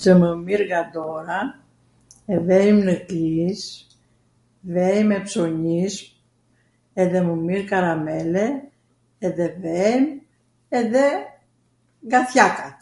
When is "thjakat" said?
12.30-12.78